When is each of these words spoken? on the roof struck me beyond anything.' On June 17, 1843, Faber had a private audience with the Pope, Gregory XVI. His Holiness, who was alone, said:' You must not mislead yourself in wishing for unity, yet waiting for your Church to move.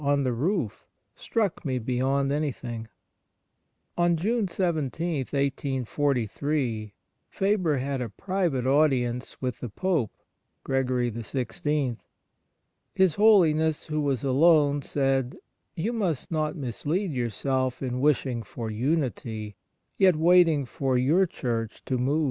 on 0.03 0.23
the 0.23 0.33
roof 0.33 0.83
struck 1.13 1.63
me 1.63 1.77
beyond 1.77 2.31
anything.' 2.31 2.87
On 3.95 4.15
June 4.17 4.47
17, 4.47 5.17
1843, 5.19 6.93
Faber 7.29 7.77
had 7.77 8.01
a 8.01 8.09
private 8.09 8.65
audience 8.65 9.37
with 9.39 9.59
the 9.59 9.69
Pope, 9.69 10.11
Gregory 10.63 11.11
XVI. 11.11 11.97
His 12.95 13.13
Holiness, 13.13 13.83
who 13.83 14.01
was 14.01 14.23
alone, 14.23 14.81
said:' 14.81 15.37
You 15.75 15.93
must 15.93 16.31
not 16.31 16.55
mislead 16.55 17.11
yourself 17.11 17.83
in 17.83 17.99
wishing 18.01 18.41
for 18.41 18.71
unity, 18.71 19.55
yet 19.99 20.15
waiting 20.15 20.65
for 20.65 20.97
your 20.97 21.27
Church 21.27 21.83
to 21.85 21.99
move. 21.99 22.19